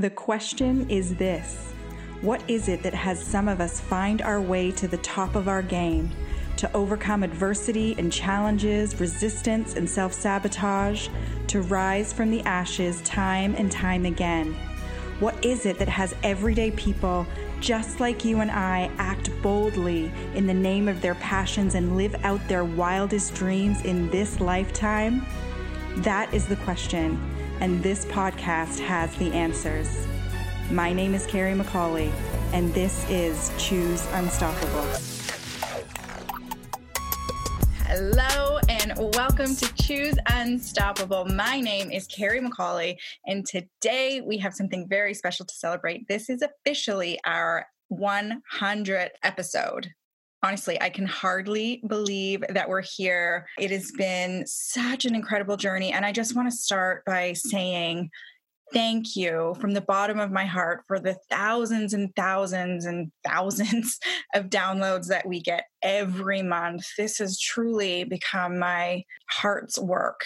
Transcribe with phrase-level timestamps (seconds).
[0.00, 1.74] The question is this
[2.22, 5.46] What is it that has some of us find our way to the top of
[5.46, 6.10] our game,
[6.56, 11.08] to overcome adversity and challenges, resistance and self sabotage,
[11.48, 14.56] to rise from the ashes time and time again?
[15.18, 17.26] What is it that has everyday people
[17.60, 22.16] just like you and I act boldly in the name of their passions and live
[22.24, 25.26] out their wildest dreams in this lifetime?
[25.96, 27.20] That is the question,
[27.60, 30.06] and this podcast has the answers.
[30.70, 32.10] My name is Carrie McCauley,
[32.54, 34.86] and this is Choose Unstoppable.
[37.84, 41.26] Hello, and welcome to Choose Unstoppable.
[41.26, 46.08] My name is Carrie McCauley, and today we have something very special to celebrate.
[46.08, 49.90] This is officially our 100th episode
[50.42, 53.46] honestly, I can hardly believe that we're here.
[53.58, 55.92] It has been such an incredible journey.
[55.92, 58.10] And I just want to start by saying,
[58.72, 63.98] Thank you from the bottom of my heart for the thousands and thousands and thousands
[64.32, 66.86] of downloads that we get every month.
[66.96, 70.20] This has truly become my heart's work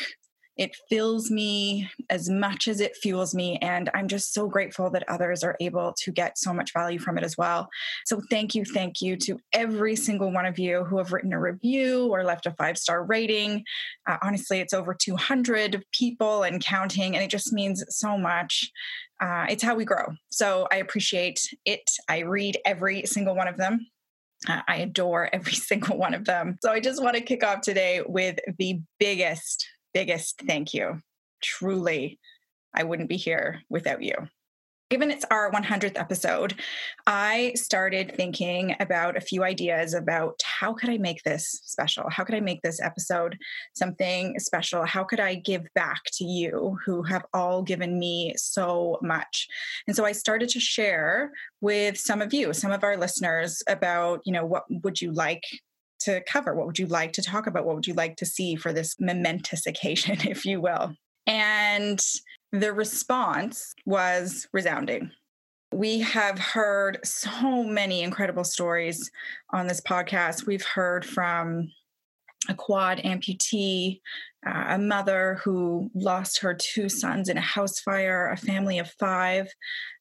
[0.57, 3.59] it fills me as much as it fuels me.
[3.61, 7.19] And I'm just so grateful that others are able to get so much value from
[7.19, 7.69] it as well.
[8.05, 11.41] So thank you, thank you to every single one of you who have written a
[11.41, 13.65] review or left a five star rating.
[14.07, 18.71] Uh, honestly, it's over 200 people and counting, and it just means so much.
[19.21, 20.07] Uh, it's how we grow.
[20.31, 21.91] So I appreciate it.
[22.09, 23.87] I read every single one of them.
[24.49, 26.59] Uh, I adore every single one of them.
[26.63, 31.00] So I just want to kick off today with the biggest biggest thank you.
[31.42, 32.19] Truly,
[32.75, 34.14] I wouldn't be here without you.
[34.91, 36.55] Given it's our 100th episode,
[37.06, 42.11] I started thinking about a few ideas about how could I make this special?
[42.11, 43.39] How could I make this episode
[43.75, 44.84] something special?
[44.84, 49.48] How could I give back to you who have all given me so much?
[49.86, 54.20] And so I started to share with some of you, some of our listeners about,
[54.27, 55.45] you know, what would you like
[56.05, 56.55] to cover?
[56.55, 57.65] What would you like to talk about?
[57.65, 60.95] What would you like to see for this momentous occasion, if you will?
[61.27, 62.01] And
[62.53, 65.11] the response was resounding.
[65.73, 69.11] We have heard so many incredible stories
[69.53, 70.47] on this podcast.
[70.47, 71.69] We've heard from
[72.48, 74.01] a quad amputee,
[74.47, 78.91] uh, a mother who lost her two sons in a house fire, a family of
[79.01, 79.48] five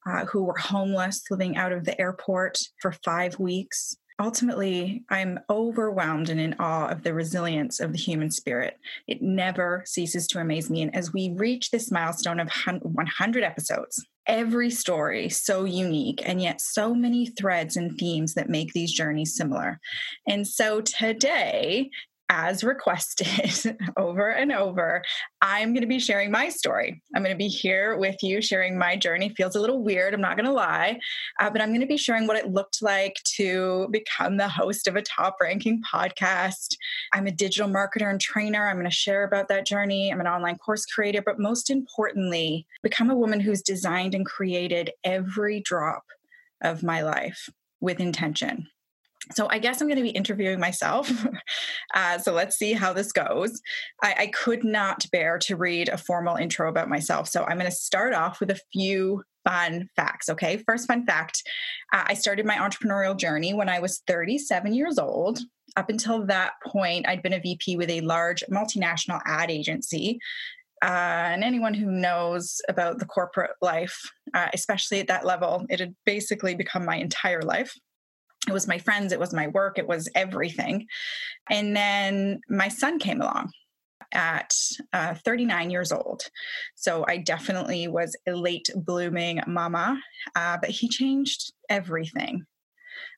[0.05, 6.29] uh, who were homeless, living out of the airport for five weeks ultimately, I'm overwhelmed
[6.29, 8.79] and in awe of the resilience of the human spirit.
[9.07, 10.81] It never ceases to amaze me.
[10.81, 16.61] And as we reach this milestone of 100 episodes, every story so unique and yet
[16.61, 19.79] so many threads and themes that make these journeys similar.
[20.27, 21.89] And so today
[22.29, 25.03] as requested over and over,
[25.41, 27.01] I'm going to be sharing my story.
[27.15, 29.33] I'm going to be here with you sharing my journey.
[29.35, 30.99] Feels a little weird, I'm not going to lie,
[31.39, 34.87] uh, but I'm going to be sharing what it looked like to become the host
[34.87, 36.75] of a top ranking podcast.
[37.13, 38.67] I'm a digital marketer and trainer.
[38.67, 40.11] I'm going to share about that journey.
[40.11, 44.91] I'm an online course creator, but most importantly, become a woman who's designed and created
[45.03, 46.03] every drop
[46.61, 47.49] of my life
[47.81, 48.67] with intention.
[49.31, 51.09] So I guess I'm going to be interviewing myself.
[51.95, 53.61] uh, so let's see how this goes.
[54.01, 57.29] I, I could not bear to read a formal intro about myself.
[57.29, 60.29] So I'm going to start off with a few fun facts.
[60.29, 60.57] Okay.
[60.65, 61.41] First fun fact
[61.93, 65.39] uh, I started my entrepreneurial journey when I was 37 years old.
[65.75, 70.19] Up until that point, I'd been a VP with a large multinational ad agency.
[70.83, 73.97] Uh, and anyone who knows about the corporate life,
[74.33, 77.73] uh, especially at that level, it had basically become my entire life
[78.47, 80.87] it was my friends, it was my work, it was everything.
[81.49, 83.51] And then my son came along
[84.11, 84.53] at
[84.91, 86.23] uh, 39 years old.
[86.75, 89.99] So I definitely was a late blooming mama,
[90.35, 92.45] uh, but he changed everything.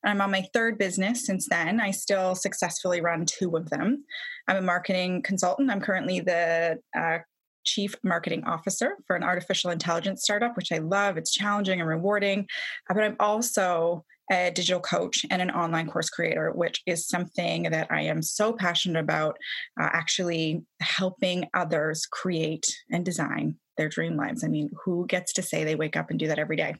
[0.04, 1.80] I'm on my third business since then.
[1.80, 4.04] I still successfully run two of them.
[4.48, 5.70] I'm a marketing consultant.
[5.70, 7.18] I'm currently the uh,
[7.66, 11.18] chief marketing officer for an artificial intelligence startup, which I love.
[11.18, 12.46] It's challenging and rewarding.
[12.88, 17.64] Uh, but I'm also a digital coach and an online course creator, which is something
[17.64, 19.36] that I am so passionate about
[19.80, 24.42] uh, actually helping others create and design their dream lives.
[24.42, 26.74] I mean, who gets to say they wake up and do that every day?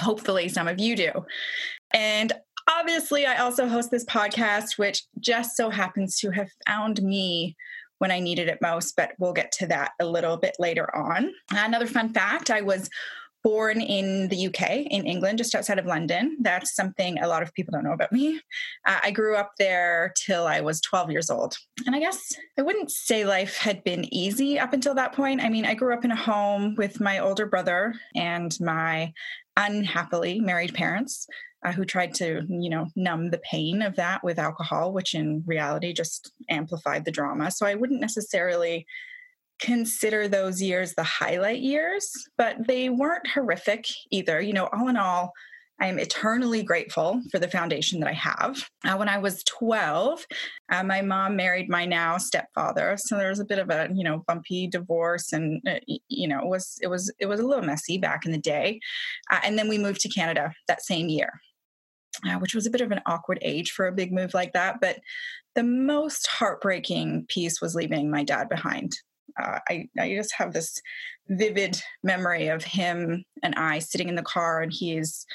[0.00, 1.10] Hopefully, some of you do.
[1.92, 2.32] And
[2.68, 7.56] obviously, I also host this podcast, which just so happens to have found me
[8.00, 11.32] when I needed it most, but we'll get to that a little bit later on.
[11.52, 12.88] Another fun fact I was
[13.42, 16.36] born in the UK, in England, just outside of London.
[16.40, 18.40] That's something a lot of people don't know about me.
[18.86, 21.56] Uh, I grew up there till I was 12 years old.
[21.86, 25.42] And I guess I wouldn't say life had been easy up until that point.
[25.42, 29.12] I mean, I grew up in a home with my older brother and my
[29.56, 31.26] unhappily married parents.
[31.62, 35.44] Uh, who tried to, you know, numb the pain of that with alcohol, which in
[35.46, 37.50] reality just amplified the drama.
[37.50, 38.86] So I wouldn't necessarily
[39.60, 44.40] consider those years the highlight years, but they weren't horrific either.
[44.40, 45.32] You know, all in all,
[45.80, 48.68] I'm eternally grateful for the foundation that I have.
[48.84, 50.26] Uh, when I was 12,
[50.70, 54.04] uh, my mom married my now stepfather, so there was a bit of a you
[54.04, 55.78] know bumpy divorce, and uh,
[56.08, 58.80] you know it was it was it was a little messy back in the day.
[59.30, 61.40] Uh, and then we moved to Canada that same year.
[62.26, 64.80] Uh, which was a bit of an awkward age for a big move like that.
[64.80, 64.98] But
[65.54, 68.96] the most heartbreaking piece was leaving my dad behind
[69.38, 70.80] uh, I, I just have this
[71.28, 75.26] vivid memory of him and I sitting in the car and he is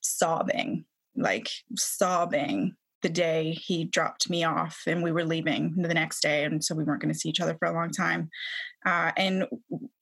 [0.00, 0.84] sobbing,
[1.16, 6.44] like sobbing the day he dropped me off and we were leaving the next day.
[6.44, 8.28] And so we weren't going to see each other for a long time.
[8.84, 9.46] Uh, and,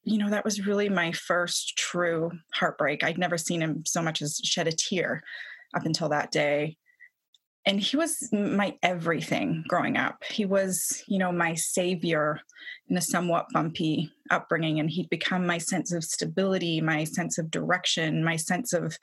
[0.02, 3.04] you know, that was really my first true heartbreak.
[3.04, 5.22] I'd never seen him so much as shed a tear
[5.74, 6.76] up until that day
[7.68, 10.24] and he was my everything growing up.
[10.24, 12.40] He was, you know, my savior
[12.88, 17.50] in a somewhat bumpy upbringing, and he'd become my sense of stability, my sense of
[17.50, 18.98] direction, my sense of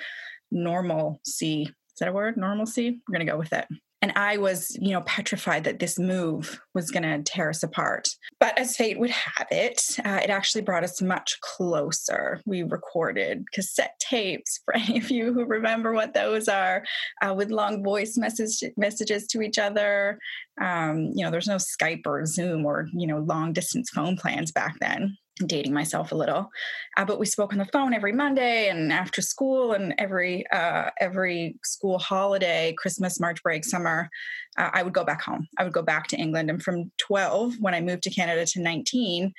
[0.49, 1.61] normalcy.
[1.63, 2.37] Is that a word?
[2.37, 3.01] Normalcy?
[3.07, 3.67] We're going to go with it
[4.01, 8.07] and I was, you know, petrified that this move was going to tear us apart.
[8.39, 12.41] But as fate would have it, uh, it actually brought us much closer.
[12.45, 16.83] We recorded cassette tapes for any of you who remember what those are,
[17.21, 20.19] uh, with long voice message messages to each other.
[20.61, 24.51] Um, you know, there's no Skype or Zoom or you know long distance phone plans
[24.51, 26.49] back then dating myself a little.
[26.97, 30.89] Uh, but we spoke on the phone every monday and after school and every uh,
[30.99, 34.09] every school holiday christmas march break summer
[34.57, 35.47] uh, i would go back home.
[35.57, 36.49] I would go back to england.
[36.49, 39.33] And from 12 when i moved to canada to 19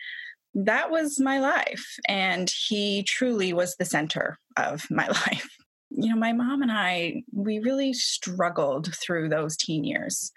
[0.58, 1.96] that was my life.
[2.08, 5.48] And he truly was the center of my life.
[5.90, 10.32] You know my mom and i we really struggled through those teen years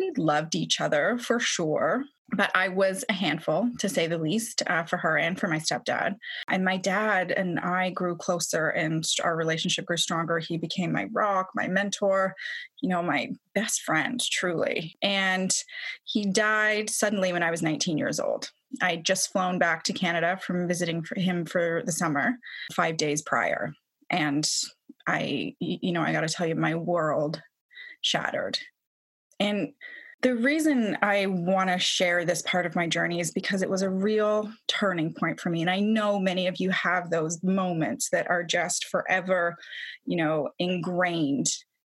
[0.00, 2.04] we loved each other for sure
[2.36, 5.58] but I was a handful, to say the least, uh, for her and for my
[5.58, 6.16] stepdad.
[6.48, 10.38] And my dad and I grew closer, and our relationship grew stronger.
[10.38, 12.34] He became my rock, my mentor,
[12.80, 14.94] you know, my best friend, truly.
[15.02, 15.52] And
[16.04, 18.50] he died suddenly when I was 19 years old.
[18.80, 22.34] I would just flown back to Canada from visiting for him for the summer,
[22.72, 23.74] five days prior.
[24.08, 24.48] And
[25.06, 27.42] I, you know, I got to tell you, my world
[28.02, 28.58] shattered.
[29.40, 29.72] And
[30.22, 33.80] the reason I want to share this part of my journey is because it was
[33.80, 35.62] a real turning point for me.
[35.62, 39.56] And I know many of you have those moments that are just forever,
[40.04, 41.48] you know, ingrained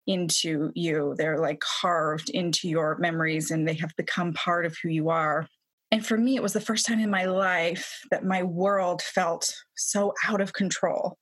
[0.08, 1.14] into you.
[1.18, 5.48] They're like carved into your memories and they have become part of who you are.
[5.92, 9.54] And for me, it was the first time in my life that my world felt
[9.76, 11.18] so out of control.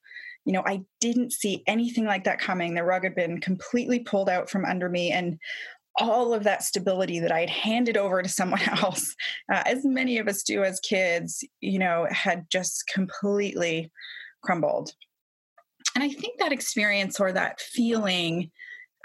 [0.46, 2.74] You know, I didn't see anything like that coming.
[2.74, 5.12] The rug had been completely pulled out from under me.
[5.12, 5.38] And
[6.00, 9.16] all of that stability that I had handed over to someone else,
[9.52, 13.92] uh, as many of us do as kids, you know, had just completely
[14.44, 14.94] crumbled.
[15.96, 18.52] And I think that experience or that feeling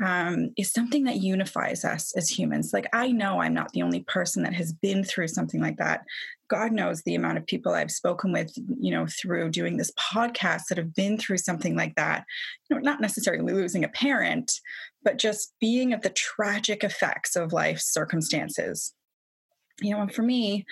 [0.02, 2.72] um, is something that unifies us as humans.
[2.72, 6.04] Like, I know I'm not the only person that has been through something like that.
[6.48, 10.62] God knows the amount of people I've spoken with, you know, through doing this podcast
[10.68, 12.24] that have been through something like that.
[12.70, 14.52] You know, not necessarily losing a parent,
[15.02, 18.94] but just being of the tragic effects of life's circumstances.
[19.80, 20.66] You know and for me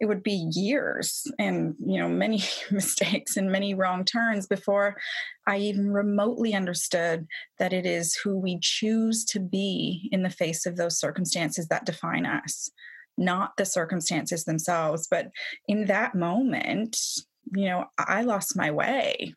[0.00, 2.42] it would be years and you know many
[2.72, 4.96] mistakes and many wrong turns before
[5.46, 7.28] i even remotely understood
[7.60, 11.86] that it is who we choose to be in the face of those circumstances that
[11.86, 12.68] define us
[13.18, 15.08] not the circumstances themselves.
[15.10, 15.30] But
[15.66, 16.96] in that moment
[17.54, 19.34] you know i lost my way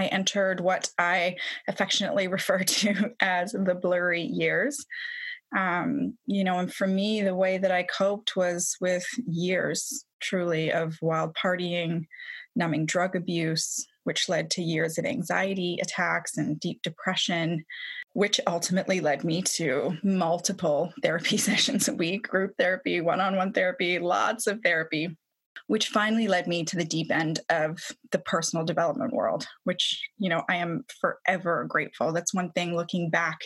[0.00, 1.36] I entered what I
[1.68, 4.86] affectionately refer to as the blurry years.
[5.56, 10.72] Um, you know, and for me, the way that I coped was with years truly
[10.72, 12.06] of wild partying,
[12.54, 17.64] numbing drug abuse, which led to years of anxiety attacks and deep depression,
[18.12, 23.52] which ultimately led me to multiple therapy sessions a week, group therapy, one on one
[23.52, 25.16] therapy, lots of therapy
[25.70, 27.78] which finally led me to the deep end of
[28.10, 32.12] the personal development world, which, you know, I am forever grateful.
[32.12, 33.38] That's one thing looking back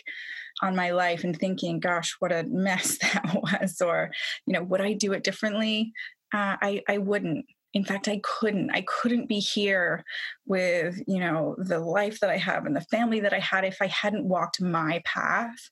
[0.62, 4.10] on my life and thinking, gosh, what a mess that was, or,
[4.46, 5.92] you know, would I do it differently?
[6.32, 7.44] Uh, I, I wouldn't.
[7.74, 8.70] In fact i couldn't.
[8.70, 10.04] I couldn't be here
[10.46, 13.78] with you know the life that i have and the family that i had if
[13.80, 15.70] i hadn't walked my path.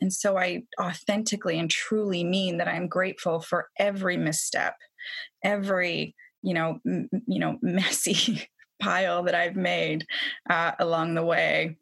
[0.00, 4.76] And so i authentically and truly mean that i'm grateful for every misstep
[5.44, 8.48] every you know m- you know messy
[8.80, 10.06] pile that i've made
[10.48, 11.76] uh, along the way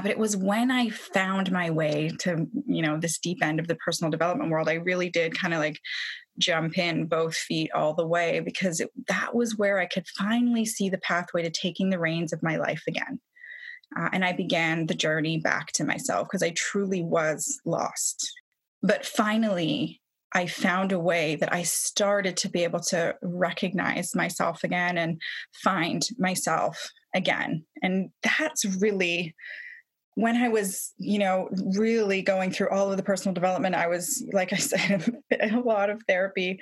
[0.00, 3.68] but it was when I found my way to, you know, this deep end of
[3.68, 5.78] the personal development world, I really did kind of like
[6.38, 10.64] jump in both feet all the way because it, that was where I could finally
[10.64, 13.20] see the pathway to taking the reins of my life again.
[13.98, 18.32] Uh, and I began the journey back to myself because I truly was lost.
[18.82, 20.00] But finally,
[20.34, 25.20] I found a way that I started to be able to recognize myself again and
[25.62, 27.66] find myself again.
[27.82, 29.34] And that's really
[30.14, 34.24] when I was, you know, really going through all of the personal development, I was,
[34.32, 36.58] like I said, a lot of therapy.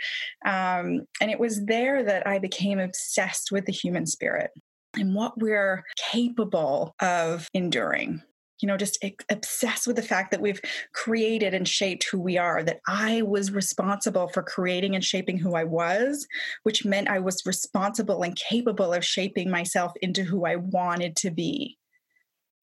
[0.47, 4.51] Um, and it was there that I became obsessed with the human spirit
[4.99, 8.23] and what we're capable of enduring.
[8.63, 10.61] You know, just obsessed with the fact that we've
[10.93, 15.55] created and shaped who we are, that I was responsible for creating and shaping who
[15.55, 16.27] I was,
[16.65, 21.31] which meant I was responsible and capable of shaping myself into who I wanted to
[21.31, 21.79] be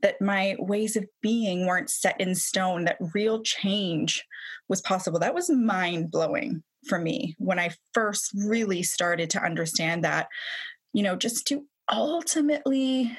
[0.01, 4.24] that my ways of being weren't set in stone, that real change
[4.70, 5.20] was possible.
[5.20, 10.27] That was mind blowing for me when I first really started to understand that,
[10.94, 13.18] you know, just to ultimately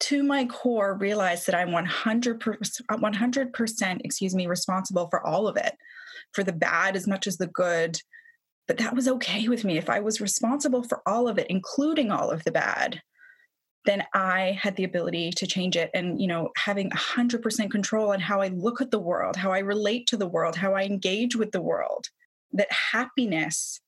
[0.00, 2.38] to my core realize that I'm 100%,
[2.90, 5.74] 100% excuse me responsible for all of it
[6.32, 7.98] for the bad as much as the good
[8.68, 12.10] but that was okay with me if I was responsible for all of it including
[12.10, 13.00] all of the bad
[13.84, 15.90] then I had the ability to change it.
[15.92, 19.58] And, you know, having 100% control on how I look at the world, how I
[19.58, 22.08] relate to the world, how I engage with the world,
[22.52, 23.80] that happiness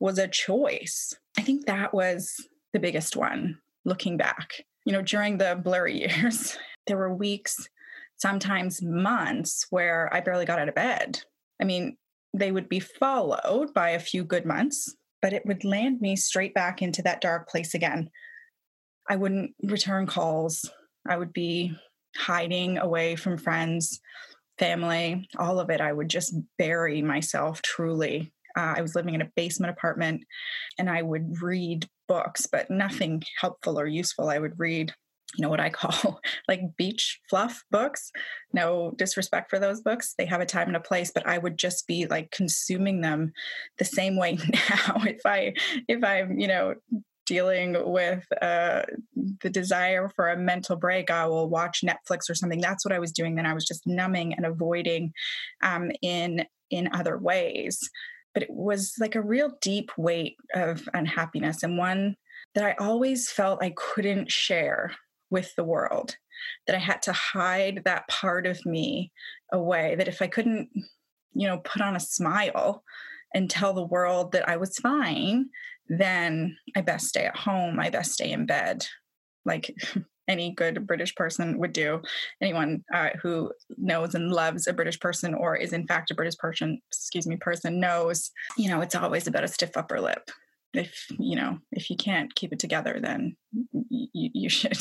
[0.00, 1.12] was a choice.
[1.38, 2.34] I think that was
[2.72, 4.64] the biggest one looking back.
[4.84, 6.56] You know, during the blurry years,
[6.86, 7.68] there were weeks,
[8.16, 11.20] sometimes months, where I barely got out of bed.
[11.60, 11.96] I mean,
[12.34, 16.54] they would be followed by a few good months, but it would land me straight
[16.54, 18.08] back into that dark place again
[19.08, 20.70] I wouldn't return calls.
[21.08, 21.76] I would be
[22.16, 24.00] hiding away from friends,
[24.58, 25.80] family, all of it.
[25.80, 28.32] I would just bury myself truly.
[28.56, 30.22] Uh, I was living in a basement apartment
[30.78, 34.28] and I would read books, but nothing helpful or useful.
[34.28, 34.92] I would read,
[35.36, 38.10] you know, what I call like beach fluff books.
[38.52, 40.14] No disrespect for those books.
[40.18, 43.32] They have a time and a place, but I would just be like consuming them
[43.78, 44.34] the same way
[44.70, 45.02] now.
[45.06, 45.54] If I,
[45.88, 46.74] if I'm, you know,
[47.26, 48.82] dealing with uh,
[49.42, 52.60] the desire for a mental break, I will watch Netflix or something.
[52.60, 53.46] That's what I was doing then.
[53.46, 55.12] I was just numbing and avoiding
[55.62, 57.78] um, in in other ways.
[58.34, 62.16] But it was like a real deep weight of unhappiness and one
[62.54, 64.92] that I always felt I couldn't share
[65.30, 66.16] with the world.
[66.66, 69.12] That I had to hide that part of me
[69.52, 69.94] away.
[69.94, 70.70] That if I couldn't,
[71.34, 72.82] you know, put on a smile
[73.34, 75.46] and tell the world that I was fine,
[75.88, 77.78] then I best stay at home.
[77.80, 78.86] I best stay in bed,
[79.44, 79.74] like
[80.28, 82.00] any good British person would do.
[82.40, 86.36] Anyone uh, who knows and loves a British person or is in fact a British
[86.38, 90.30] person, excuse me, person knows, you know, it's always about a stiff upper lip.
[90.74, 93.36] If you know, if you can't keep it together, then
[93.90, 94.78] you, you should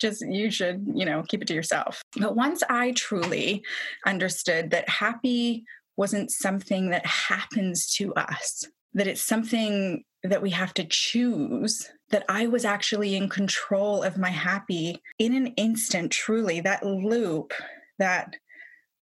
[0.00, 2.04] just you should you know keep it to yourself.
[2.16, 3.64] But once I truly
[4.06, 5.64] understood that happy
[5.96, 12.24] wasn't something that happens to us, that it's something that we have to choose that
[12.28, 16.60] I was actually in control of my happy in an instant, truly.
[16.60, 17.52] That loop,
[17.98, 18.36] that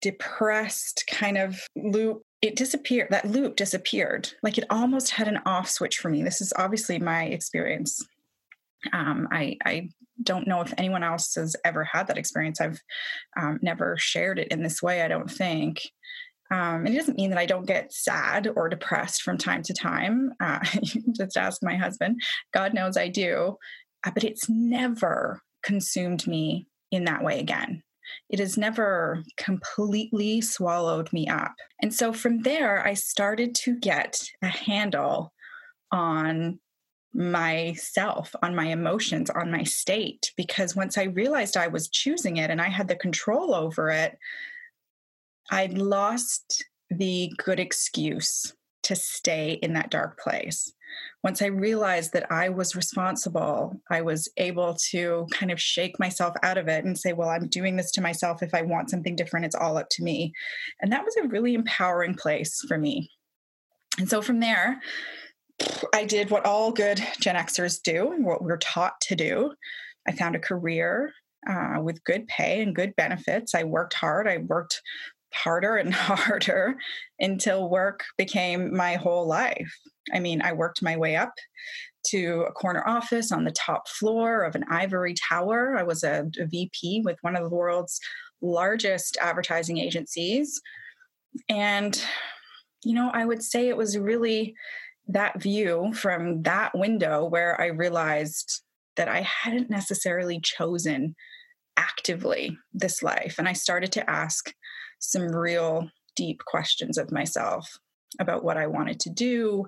[0.02, 3.08] depressed kind of loop, it disappeared.
[3.12, 4.32] That loop disappeared.
[4.44, 6.24] Like it almost had an off switch for me.
[6.24, 8.06] This is obviously my experience.
[8.94, 9.90] Um, I, I
[10.24, 12.62] don't know if anyone else has ever had that experience.
[12.62, 12.82] I've
[13.40, 15.82] um, never shared it in this way, I don't think.
[16.50, 19.74] Um, and it doesn't mean that I don't get sad or depressed from time to
[19.74, 20.32] time.
[20.40, 20.60] Uh,
[21.18, 22.22] just ask my husband.
[22.54, 23.58] God knows I do.
[24.06, 27.84] Uh, but it's never consumed me in that way again.
[28.30, 31.54] It has never completely swallowed me up.
[31.82, 35.34] And so from there, I started to get a handle
[35.92, 36.60] on
[37.14, 40.32] myself, on my emotions, on my state.
[40.38, 44.18] Because once I realized I was choosing it and I had the control over it,
[45.50, 50.72] I'd lost the good excuse to stay in that dark place.
[51.24, 56.36] Once I realized that I was responsible, I was able to kind of shake myself
[56.42, 58.42] out of it and say, well, I'm doing this to myself.
[58.42, 60.32] If I want something different, it's all up to me.
[60.82, 63.12] And that was a really empowering place for me.
[64.00, 64.80] And so from there,
[65.94, 69.54] I did what all good Gen Xers do and what we're taught to do.
[70.08, 71.12] I found a career
[71.50, 73.54] uh, with good pay and good benefits.
[73.54, 74.28] I worked hard.
[74.28, 74.82] I worked
[75.44, 76.78] harder and harder
[77.20, 79.74] until work became my whole life.
[80.14, 81.34] I mean, I worked my way up
[82.08, 85.76] to a corner office on the top floor of an ivory tower.
[85.78, 88.00] I was a, a VP with one of the world's
[88.42, 90.62] largest advertising agencies.
[91.50, 92.02] And,
[92.84, 94.56] you know, I would say it was really
[95.08, 98.62] that view from that window where I realized
[98.96, 101.16] that I hadn't necessarily chosen
[101.78, 103.36] actively this life.
[103.38, 104.54] And I started to ask
[105.00, 107.78] some real deep questions of myself
[108.20, 109.68] about what I wanted to do,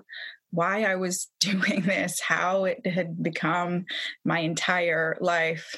[0.50, 3.84] why I was doing this, how it had become
[4.24, 5.74] my entire life.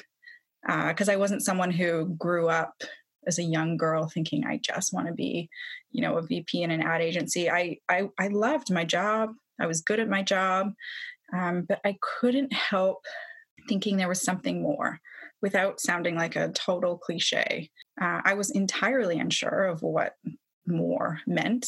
[0.65, 2.83] Because uh, I wasn't someone who grew up
[3.27, 5.49] as a young girl thinking I just want to be,
[5.91, 7.49] you know, a VP in an ad agency.
[7.49, 9.31] I I, I loved my job.
[9.59, 10.71] I was good at my job,
[11.35, 13.03] um, but I couldn't help
[13.67, 14.99] thinking there was something more
[15.43, 17.69] without sounding like a total cliche.
[18.01, 20.15] Uh, I was entirely unsure of what
[20.65, 21.67] more meant.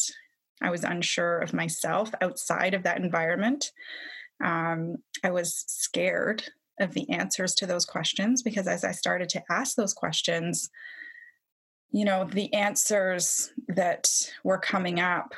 [0.62, 3.74] I was unsure of myself outside of that environment.
[4.41, 6.46] Um, I was scared
[6.79, 10.70] of the answers to those questions because as I started to ask those questions,
[11.91, 14.10] you know, the answers that
[14.46, 15.36] were coming up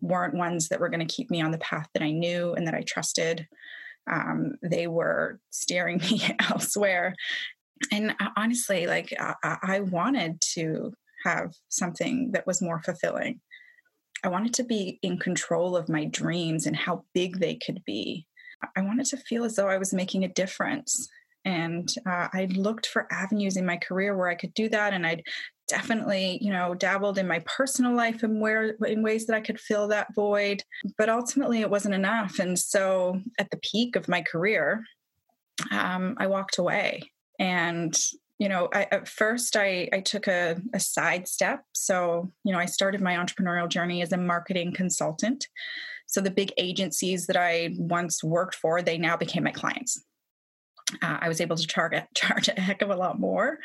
[0.00, 2.66] weren't ones that were going to keep me on the path that I knew and
[2.66, 3.46] that I trusted.
[4.10, 7.14] Um, they were steering me elsewhere
[7.92, 10.92] and honestly like I, I wanted to
[11.24, 13.40] have something that was more fulfilling.
[14.22, 18.26] I wanted to be in control of my dreams and how big they could be.
[18.76, 21.08] I wanted to feel as though i was making a difference.
[21.44, 25.06] And uh, i looked for avenues in my career where i could do that and
[25.06, 25.22] i'd
[25.68, 29.60] definitely you know dabbled in my personal life in where in ways that i could
[29.60, 30.62] fill that void.
[30.96, 32.38] But ultimately it wasn't enough.
[32.38, 34.84] And so at the peak of my career
[35.70, 37.02] um, i walked away
[37.38, 37.96] and
[38.38, 41.64] you know I, at first i, I took a, a side step.
[41.72, 45.48] So you know i started my entrepreneurial journey as a marketing consultant.
[46.06, 50.02] So the big agencies that i once worked for they now became my clients.
[51.02, 53.58] Uh, I was able to target charge a heck of a lot more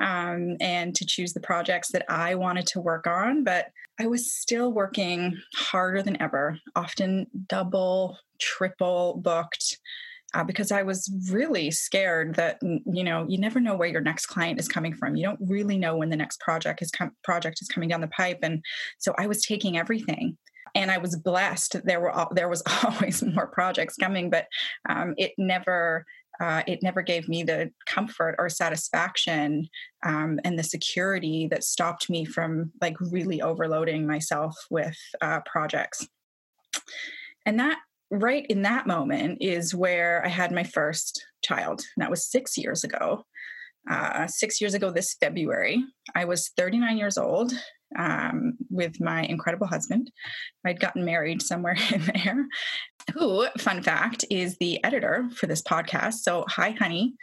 [0.00, 3.44] um, and to choose the projects that I wanted to work on.
[3.44, 3.66] But
[3.98, 9.78] I was still working harder than ever, often double, triple booked
[10.34, 14.26] uh, because I was really scared that you know you never know where your next
[14.26, 15.16] client is coming from.
[15.16, 18.08] You don't really know when the next project is com- project is coming down the
[18.08, 18.62] pipe, and
[18.98, 20.36] so I was taking everything.
[20.76, 21.84] And I was blessed.
[21.84, 24.46] There were there was always more projects coming, but
[24.88, 26.06] um, it never
[26.40, 29.68] uh, it never gave me the comfort or satisfaction
[30.04, 36.06] um, and the security that stopped me from like really overloading myself with uh, projects
[37.44, 37.78] and that
[38.10, 41.82] right in that moment is where I had my first child.
[41.96, 43.24] And that was six years ago.
[43.90, 45.82] Uh, six years ago this February,
[46.14, 47.52] I was 39 years old
[47.98, 50.10] um, with my incredible husband.
[50.66, 52.46] I'd gotten married somewhere in there.
[53.14, 56.14] Who, fun fact, is the editor for this podcast.
[56.14, 57.14] So, hi, honey.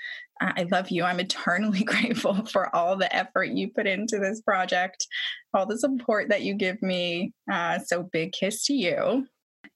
[0.41, 1.04] Uh, I love you.
[1.04, 5.08] I'm eternally grateful for all the effort you put into this project,
[5.54, 7.34] all the support that you give me.
[7.52, 9.28] Uh, so, big kiss to you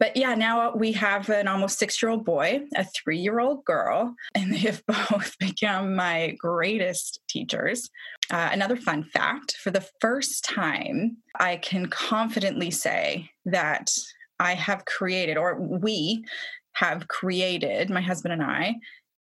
[0.01, 3.63] but yeah, now we have an almost six year old boy, a three year old
[3.65, 7.87] girl, and they have both become my greatest teachers.
[8.31, 13.91] Uh, another fun fact for the first time, I can confidently say that
[14.39, 16.25] I have created, or we
[16.73, 18.77] have created, my husband and I,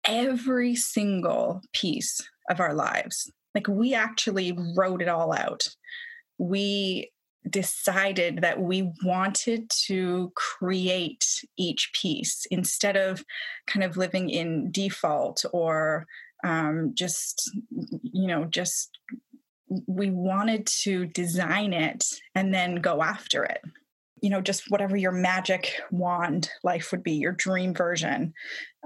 [0.06, 2.22] every single piece
[2.52, 3.32] of our lives.
[3.56, 5.68] Like we actually wrote it all out.
[6.38, 7.10] We
[7.50, 13.24] decided that we wanted to create each piece instead of
[13.68, 16.06] kind of living in default or
[16.44, 17.50] um, just
[18.02, 18.98] you know just
[19.88, 23.62] we wanted to design it and then go after it.
[24.22, 28.34] You know just whatever your magic wand life would be your dream version.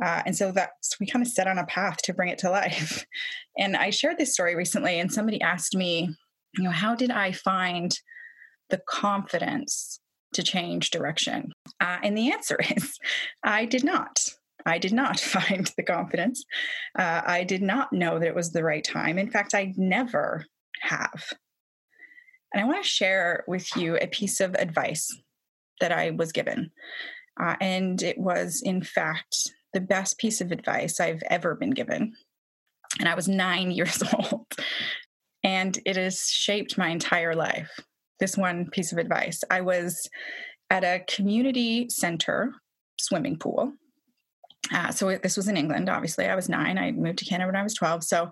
[0.01, 2.49] Uh, and so that's we kind of set on a path to bring it to
[2.51, 3.05] life.
[3.57, 6.09] And i shared this story recently and somebody asked me
[6.57, 7.99] you know how did i find
[8.69, 9.99] the confidence
[10.33, 11.51] to change direction?
[11.79, 12.97] Uh, and the answer is
[13.43, 14.25] I did not.
[14.65, 16.43] I did not find the confidence.
[16.97, 19.17] Uh, I did not know that it was the right time.
[19.17, 20.45] In fact, I never
[20.81, 21.33] have.
[22.53, 25.13] And I want to share with you a piece of advice
[25.81, 26.71] that I was given.
[27.39, 32.13] Uh, and it was, in fact, the best piece of advice I've ever been given.
[32.99, 34.47] And I was nine years old.
[35.43, 37.69] And it has shaped my entire life
[38.19, 39.43] this one piece of advice.
[39.49, 40.09] I was
[40.69, 42.53] at a community center
[42.97, 43.73] swimming pool.
[44.73, 46.25] Uh, so this was in England, obviously.
[46.25, 46.77] I was nine.
[46.77, 48.03] I moved to Canada when I was 12.
[48.03, 48.23] So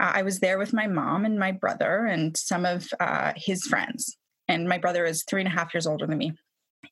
[0.00, 3.64] uh, I was there with my mom and my brother and some of uh, his
[3.64, 4.16] friends.
[4.46, 6.32] And my brother is three and a half years older than me.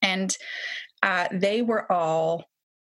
[0.03, 0.37] And
[1.03, 2.45] uh, they were all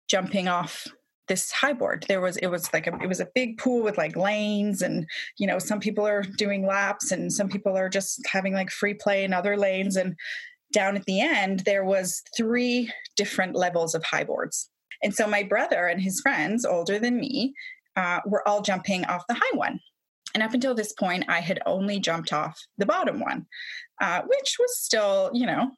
[0.10, 0.88] jumping off
[1.32, 2.04] this high board.
[2.10, 5.08] There was it was like a, it was a big pool with like lanes and
[5.38, 8.94] you know some people are doing laps and some people are just having like free
[8.94, 9.96] play in other lanes.
[9.96, 10.17] And
[10.74, 14.70] down at the end there was three different levels of high boards.
[15.02, 17.54] And so my brother and his friends older than me
[17.96, 19.80] uh, were all jumping off the high one.
[20.34, 23.46] And up until this point i had only jumped off the bottom one
[24.02, 25.72] uh, which was still you know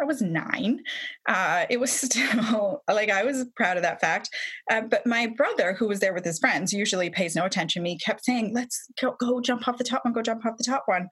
[0.00, 0.80] I was nine.
[1.28, 4.30] Uh, it was still like I was proud of that fact.
[4.70, 7.84] Uh, but my brother, who was there with his friends, usually pays no attention to
[7.84, 10.64] me, kept saying, Let's go, go jump off the top one, go jump off the
[10.64, 11.08] top one.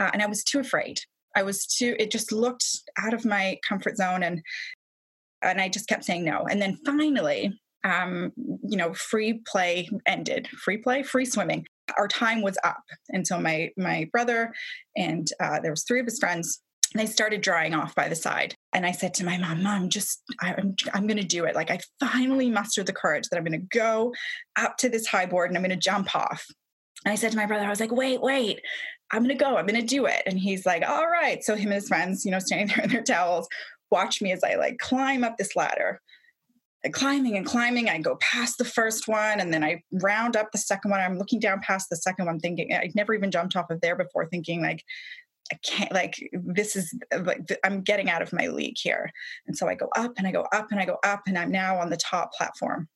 [0.00, 0.98] Uh, and I was too afraid.
[1.36, 2.64] I was too, it just looked
[2.98, 4.22] out of my comfort zone.
[4.22, 4.40] And,
[5.42, 6.46] and I just kept saying no.
[6.48, 10.48] And then finally, um, you know, free play ended.
[10.48, 11.66] Free play, free swimming.
[11.98, 12.82] Our time was up.
[13.10, 14.54] And so my my brother
[14.96, 16.62] and uh, there was three of his friends
[16.94, 18.54] they started drying off by the side.
[18.72, 21.54] And I said to my mom, Mom, just, I'm, I'm going to do it.
[21.54, 24.14] Like, I finally mustered the courage that I'm going to go
[24.56, 26.46] up to this high board and I'm going to jump off.
[27.04, 28.60] And I said to my brother, I was like, wait, wait,
[29.12, 29.56] I'm going to go.
[29.56, 30.22] I'm going to do it.
[30.26, 31.42] And he's like, all right.
[31.42, 33.48] So him and his friends, you know, standing there in their towels,
[33.90, 36.00] watch me as I like climb up this ladder.
[36.84, 40.52] And climbing and climbing, I go past the first one and then I round up
[40.52, 41.00] the second one.
[41.00, 43.96] I'm looking down past the second one, thinking I'd never even jumped off of there
[43.96, 44.84] before, thinking like,
[45.52, 49.10] I can't like this is uh, like I'm getting out of my league here.
[49.46, 51.50] And so I go up and I go up and I go up and I'm
[51.50, 52.88] now on the top platform.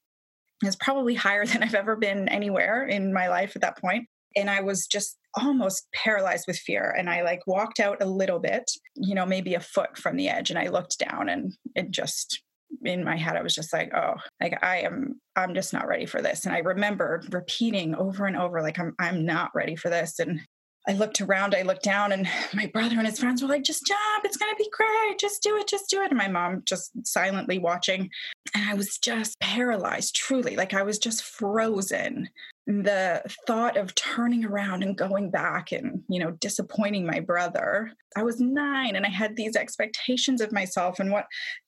[0.63, 4.07] It's probably higher than I've ever been anywhere in my life at that point.
[4.37, 6.95] And I was just almost paralyzed with fear.
[6.97, 10.29] And I like walked out a little bit, you know, maybe a foot from the
[10.29, 10.51] edge.
[10.51, 12.43] And I looked down and it just
[12.85, 16.07] in my head, I was just like, oh, like I am, I'm just not ready
[16.07, 16.45] for this.
[16.45, 20.19] And I remember repeating over and over, like, I'm, I'm not ready for this.
[20.19, 20.41] And
[20.89, 23.87] I looked around, I looked down, and my brother and his friends were like, just
[23.87, 26.11] jump, it's gonna be great, just do it, just do it.
[26.11, 28.09] And my mom just silently watching.
[28.55, 32.31] And I was just paralyzed, truly, like I was just frozen.
[32.67, 37.93] The thought of turning around and going back and, you know, disappointing my brother.
[38.17, 41.27] I was nine and I had these expectations of myself and what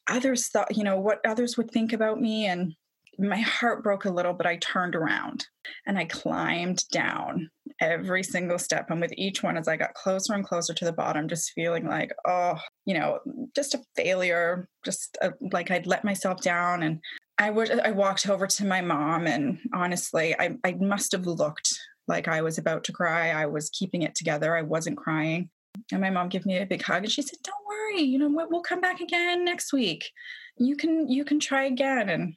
[0.09, 2.47] others thought, you know, what others would think about me.
[2.47, 2.75] And
[3.19, 5.47] my heart broke a little, but I turned around
[5.87, 8.91] and I climbed down every single step.
[8.91, 11.87] And with each one, as I got closer and closer to the bottom, just feeling
[11.87, 13.21] like, oh, you know,
[13.55, 16.83] just a failure, just a, like I'd let myself down.
[16.83, 17.01] And
[17.39, 21.73] I would, I walked over to my mom, and honestly, I, I must have looked
[22.07, 23.31] like I was about to cry.
[23.31, 24.55] I was keeping it together.
[24.57, 25.49] I wasn't crying.
[25.91, 28.29] And my mom gave me a big hug, and she said, "Don't worry, you know,
[28.51, 30.11] we'll come back again next week.
[30.59, 32.35] You can, you can try again." And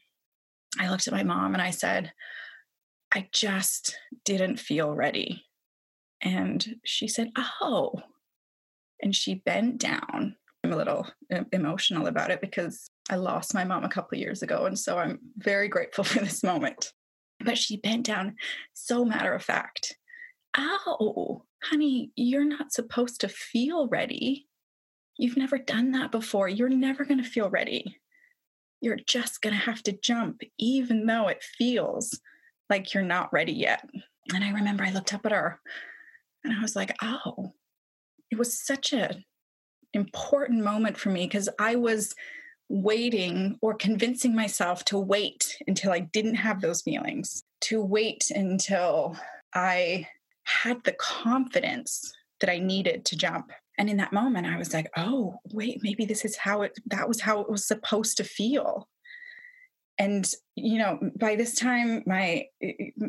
[0.80, 2.14] I looked at my mom and I said,
[3.14, 5.44] I just didn't feel ready.
[6.22, 7.94] And she said, Oh.
[9.02, 10.38] And she bent down.
[10.64, 14.42] I'm a little uh, emotional about it because I lost my mom a couple years
[14.42, 14.66] ago.
[14.66, 16.94] And so I'm very grateful for this moment.
[17.44, 18.36] But she bent down
[18.74, 19.98] so matter of fact.
[20.58, 24.48] Oh, honey, you're not supposed to feel ready.
[25.18, 26.48] You've never done that before.
[26.48, 27.98] You're never going to feel ready
[28.84, 32.20] you're just going to have to jump, even though it feels
[32.70, 33.88] like you're not ready yet.
[34.34, 35.60] And I remember I looked up at her
[36.44, 37.54] and I was like, oh,
[38.32, 39.24] it was such an
[39.94, 42.16] important moment for me because I was
[42.70, 49.18] waiting or convincing myself to wait until I didn't have those feelings, to wait until
[49.54, 50.08] I
[50.44, 53.52] had the confidence that I needed to jump.
[53.78, 57.08] And in that moment i was like oh wait maybe this is how it that
[57.08, 58.88] was how it was supposed to feel
[60.00, 62.46] and you know by this time my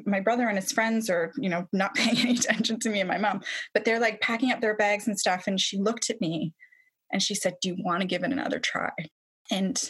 [0.07, 3.09] my brother and his friends are you know not paying any attention to me and
[3.09, 3.41] my mom
[3.73, 6.53] but they're like packing up their bags and stuff and she looked at me
[7.13, 8.91] and she said do you want to give it another try?
[9.51, 9.81] And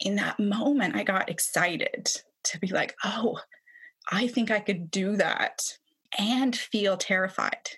[0.00, 2.10] in that moment i got excited
[2.44, 3.38] to be like oh
[4.12, 5.62] i think i could do that
[6.18, 7.70] and feel terrified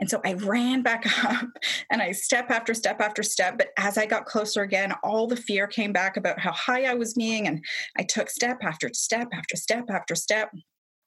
[0.00, 1.46] and so I ran back up
[1.90, 3.58] and I step after step after step.
[3.58, 6.94] But as I got closer again, all the fear came back about how high I
[6.94, 7.46] was being.
[7.46, 7.64] And
[7.98, 10.50] I took step after step after step after step.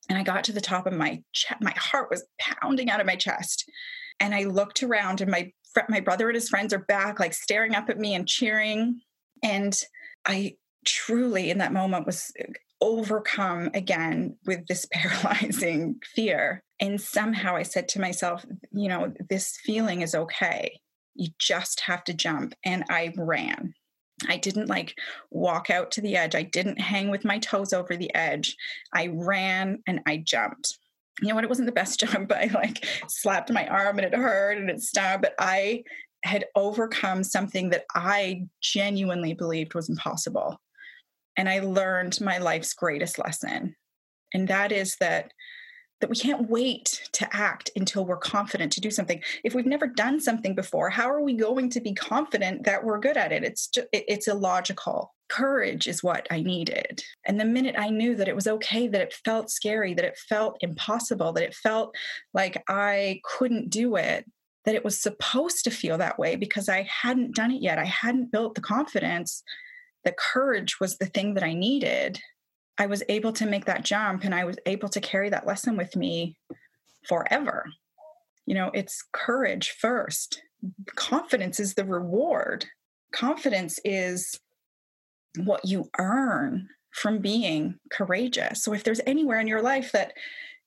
[0.10, 1.62] And I got to the top of my chest.
[1.62, 3.66] My heart was pounding out of my chest.
[4.20, 5.52] And I looked around and my
[5.90, 9.02] my brother and his friends are back, like staring up at me and cheering.
[9.42, 9.76] And
[10.24, 12.32] I truly, in that moment, was
[12.80, 16.64] overcome again with this paralyzing fear.
[16.84, 20.82] And somehow I said to myself, you know, this feeling is okay.
[21.16, 22.56] You just have to jump.
[22.66, 23.74] And I ran.
[24.28, 24.94] I didn't like
[25.32, 26.36] walk out to the edge.
[26.36, 28.58] I didn't hang with my toes over the edge.
[28.94, 30.78] I ran and I jumped.
[31.22, 31.46] You know what?
[31.46, 32.28] It wasn't the best jump.
[32.28, 35.86] But I like slapped my arm and it hurt and it stung, but I
[36.26, 40.60] had overcome something that I genuinely believed was impossible.
[41.38, 43.74] And I learned my life's greatest lesson.
[44.34, 45.32] And that is that
[46.04, 49.22] that we can't wait to act until we're confident to do something.
[49.46, 53.00] If we've never done something before, how are we going to be confident that we're
[53.00, 53.46] good at it?
[53.46, 55.14] It's just, it's illogical.
[55.30, 57.02] Courage is what I needed.
[57.26, 60.18] And the minute I knew that it was okay, that it felt scary, that it
[60.18, 61.96] felt impossible, that it felt
[62.34, 64.30] like I couldn't do it,
[64.66, 67.80] that it was supposed to feel that way because I hadn't done it yet.
[67.80, 69.42] I hadn't built the confidence.
[70.04, 72.20] The courage was the thing that I needed
[72.78, 75.78] I was able to make that jump and I was able to carry that lesson
[75.78, 76.38] with me
[77.08, 77.66] forever.
[78.46, 80.42] You know, it's courage first.
[80.96, 82.66] Confidence is the reward.
[83.12, 84.40] Confidence is
[85.38, 88.64] what you earn from being courageous.
[88.64, 90.14] So if there's anywhere in your life that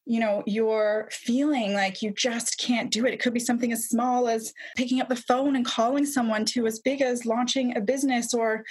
[0.08, 3.88] you know you're feeling like you just can't do it it could be something as
[3.88, 7.80] small as picking up the phone and calling someone to as big as launching a
[7.80, 8.64] business or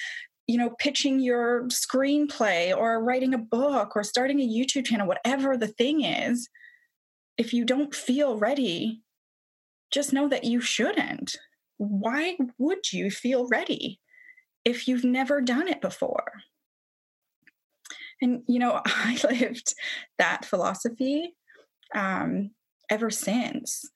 [0.48, 5.58] you know, pitching your screenplay or writing a book or starting a YouTube channel, whatever
[5.58, 6.50] the thing is,
[7.38, 9.02] if you don't feel ready,
[9.92, 11.36] just know that you shouldn't.
[11.78, 14.00] Why would you feel ready
[14.64, 16.32] if you've never done it before?
[18.22, 19.74] And, you know, I lived
[20.18, 21.36] that philosophy
[21.94, 22.52] um,
[22.90, 23.90] ever since.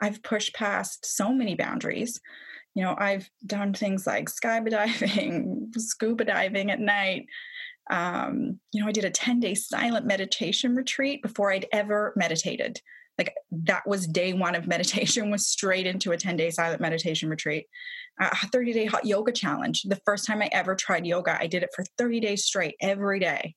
[0.00, 2.20] I've pushed past so many boundaries
[2.74, 7.26] you know, I've done things like skydiving, scuba diving at night.
[7.90, 12.80] Um, you know, I did a 10 day silent meditation retreat before I'd ever meditated.
[13.16, 17.28] Like that was day one of meditation was straight into a 10 day silent meditation
[17.28, 17.66] retreat.
[18.18, 19.82] A 30 day hot yoga challenge.
[19.82, 23.20] The first time I ever tried yoga, I did it for 30 days straight every
[23.20, 23.54] day.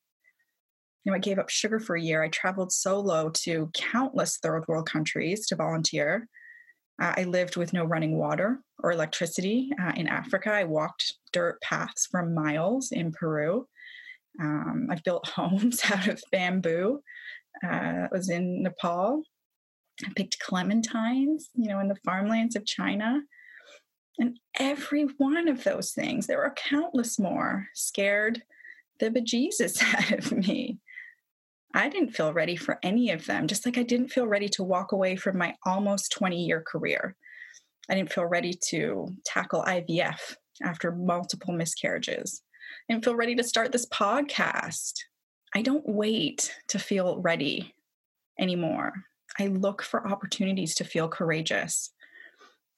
[1.04, 2.22] You know, I gave up sugar for a year.
[2.22, 6.28] I traveled solo to countless third world countries to volunteer.
[7.02, 10.52] Uh, I lived with no running water or electricity uh, in Africa.
[10.52, 13.68] I walked dirt paths for miles in Peru.
[14.40, 17.02] Um, I've built homes out of bamboo.
[17.64, 19.24] Uh, I was in Nepal.
[20.06, 23.22] I picked clementines, you know, in the farmlands of China.
[24.20, 28.44] And every one of those things, there are countless more, scared
[29.00, 30.80] the bejesus out of me.
[31.78, 34.64] I didn't feel ready for any of them, just like I didn't feel ready to
[34.64, 37.16] walk away from my almost 20 year career.
[37.88, 42.42] I didn't feel ready to tackle IVF after multiple miscarriages.
[42.90, 44.94] I didn't feel ready to start this podcast.
[45.54, 47.76] I don't wait to feel ready
[48.40, 48.94] anymore.
[49.40, 51.92] I look for opportunities to feel courageous.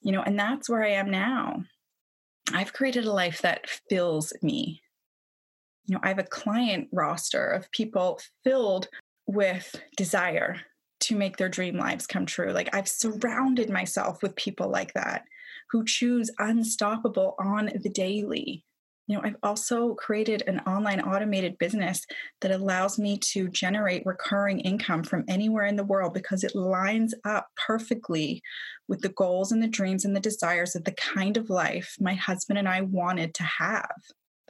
[0.01, 1.63] You know, and that's where I am now.
[2.53, 4.81] I've created a life that fills me
[5.89, 8.87] you know, I have a client roster of people filled
[9.25, 10.57] with desire
[11.01, 12.51] to make their dream lives come true.
[12.51, 15.23] Like I've surrounded myself with people like that
[15.71, 18.63] who choose unstoppable on the daily.
[19.07, 22.05] You know, I've also created an online automated business
[22.41, 27.15] that allows me to generate recurring income from anywhere in the world because it lines
[27.25, 28.43] up perfectly
[28.87, 32.13] with the goals and the dreams and the desires of the kind of life my
[32.13, 33.89] husband and I wanted to have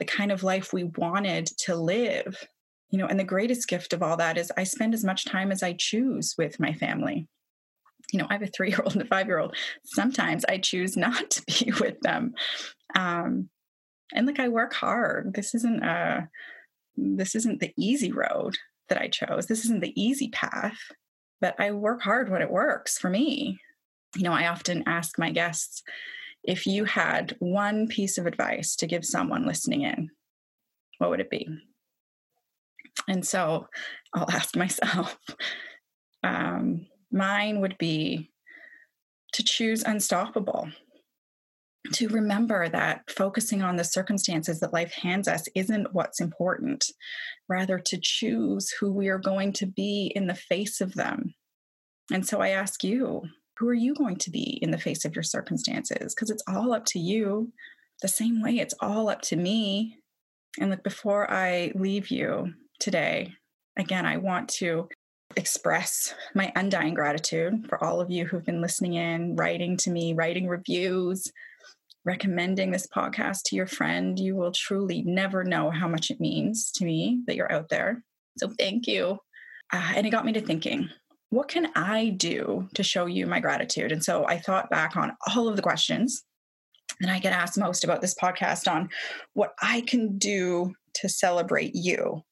[0.00, 2.48] the kind of life we wanted to live.
[2.88, 5.52] You know, and the greatest gift of all that is I spend as much time
[5.52, 7.28] as I choose with my family.
[8.10, 9.54] You know, I have a three year old and a five year old.
[9.84, 12.34] Sometimes I choose not to be with them.
[12.96, 13.48] Um,
[14.12, 15.34] and like I work hard.
[15.34, 16.28] This isn't a
[16.96, 18.56] this isn't the easy road
[18.88, 19.46] that I chose.
[19.46, 20.78] This isn't the easy path,
[21.40, 23.60] but I work hard when it works for me.
[24.16, 25.84] You know, I often ask my guests,
[26.44, 30.10] if you had one piece of advice to give someone listening in,
[30.98, 31.48] what would it be?
[33.08, 33.66] And so
[34.14, 35.16] I'll ask myself.
[36.22, 38.30] Um, mine would be
[39.32, 40.68] to choose unstoppable,
[41.92, 46.86] to remember that focusing on the circumstances that life hands us isn't what's important,
[47.48, 51.34] rather, to choose who we are going to be in the face of them.
[52.12, 53.22] And so I ask you,
[53.60, 56.14] who are you going to be in the face of your circumstances?
[56.14, 57.52] Because it's all up to you.
[58.00, 59.98] The same way it's all up to me.
[60.58, 63.34] And like before I leave you today,
[63.76, 64.88] again, I want to
[65.36, 70.14] express my undying gratitude for all of you who've been listening in, writing to me,
[70.14, 71.30] writing reviews,
[72.06, 74.18] recommending this podcast to your friend.
[74.18, 78.02] You will truly never know how much it means to me that you're out there.
[78.38, 79.18] So thank you.
[79.70, 80.88] Uh, and it got me to thinking
[81.30, 83.92] what can I do to show you my gratitude?
[83.92, 86.24] And so I thought back on all of the questions
[87.00, 88.90] and I get asked most about this podcast on
[89.32, 92.22] what I can do to celebrate you.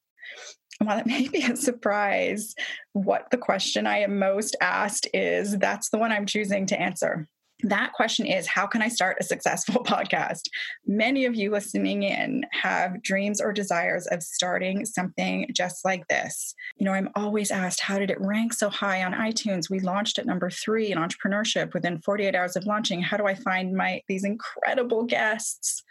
[0.79, 2.53] While it may be a surprise,
[2.93, 7.27] what the question I am most asked is that's the one I'm choosing to answer
[7.63, 10.49] that question is how can I start a successful podcast?
[10.85, 16.55] Many of you listening in have dreams or desires of starting something just like this.
[16.77, 19.69] You know, I'm always asked, how did it rank so high on iTunes?
[19.69, 23.01] We launched at number three in entrepreneurship within 48 hours of launching.
[23.01, 25.83] How do I find my these incredible guests?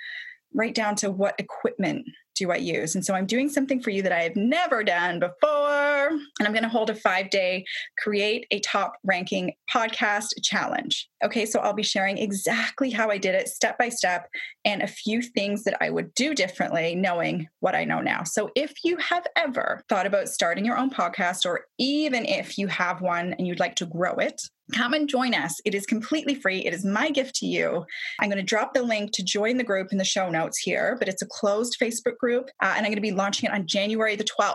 [0.55, 2.07] Right down to what equipment
[2.39, 2.95] do I use?
[2.95, 6.09] And so I'm doing something for you that I have never done before.
[6.09, 7.65] And I'm going to hold a five day
[7.99, 11.09] create a top ranking podcast challenge.
[11.23, 14.29] Okay, so I'll be sharing exactly how I did it step by step
[14.65, 18.23] and a few things that I would do differently, knowing what I know now.
[18.23, 22.69] So if you have ever thought about starting your own podcast, or even if you
[22.69, 24.41] have one and you'd like to grow it,
[24.74, 25.61] come and join us.
[25.64, 26.61] It is completely free.
[26.61, 27.85] It is my gift to you.
[28.20, 30.96] I'm going to drop the link to join the group in the show notes here,
[30.98, 33.66] but it's a closed Facebook group, uh, and I'm going to be launching it on
[33.66, 34.54] January the 12th.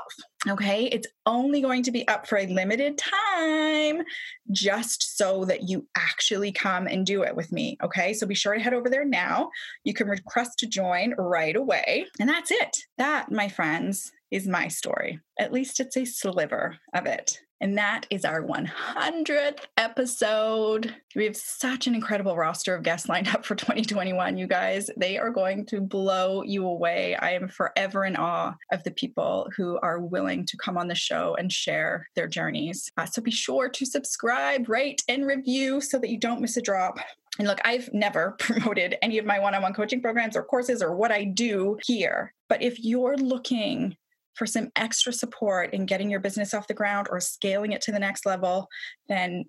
[0.49, 4.03] Okay, it's only going to be up for a limited time
[4.51, 7.77] just so that you actually come and do it with me.
[7.81, 9.49] Okay, so be sure to head over there now.
[9.85, 12.05] You can request to join right away.
[12.19, 12.77] And that's it.
[12.97, 15.19] That, my friends, is my story.
[15.39, 17.39] At least it's a sliver of it.
[17.61, 20.95] And that is our 100th episode.
[21.15, 24.89] We have such an incredible roster of guests lined up for 2021, you guys.
[24.97, 27.15] They are going to blow you away.
[27.15, 30.95] I am forever in awe of the people who are willing to come on the
[30.95, 32.91] show and share their journeys.
[32.97, 36.61] Uh, so be sure to subscribe, rate, and review so that you don't miss a
[36.61, 36.97] drop.
[37.39, 40.81] And look, I've never promoted any of my one on one coaching programs or courses
[40.81, 42.33] or what I do here.
[42.49, 43.95] But if you're looking
[44.35, 47.91] for some extra support in getting your business off the ground or scaling it to
[47.91, 48.67] the next level,
[49.09, 49.45] then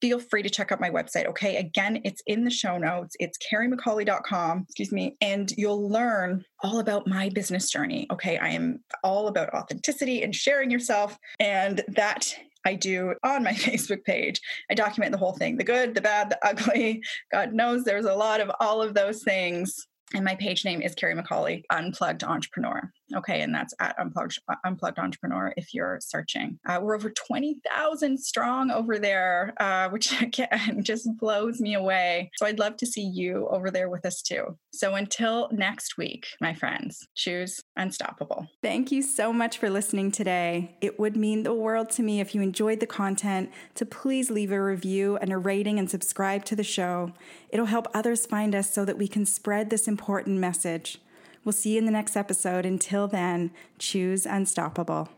[0.00, 1.26] feel free to check out my website.
[1.26, 1.56] Okay.
[1.56, 3.16] Again, it's in the show notes.
[3.18, 8.06] It's carriemccauley.com, excuse me, and you'll learn all about my business journey.
[8.12, 8.36] Okay.
[8.38, 11.16] I am all about authenticity and sharing yourself.
[11.40, 14.40] And that I do on my Facebook page.
[14.70, 17.02] I document the whole thing the good, the bad, the ugly.
[17.32, 19.86] God knows there's a lot of all of those things.
[20.14, 22.92] And my page name is Carrie McCauley, Unplugged Entrepreneur.
[23.14, 26.58] Okay, and that's at Unplugged, Unplugged Entrepreneur if you're searching.
[26.68, 32.30] Uh, we're over 20,000 strong over there, uh, which again just blows me away.
[32.36, 34.58] So I'd love to see you over there with us too.
[34.72, 38.46] So until next week, my friends, choose Unstoppable.
[38.62, 40.76] Thank you so much for listening today.
[40.80, 44.50] It would mean the world to me if you enjoyed the content to please leave
[44.50, 47.12] a review and a rating and subscribe to the show.
[47.50, 50.98] It'll help others find us so that we can spread this important message.
[51.46, 52.66] We'll see you in the next episode.
[52.66, 55.08] Until then, choose unstoppable.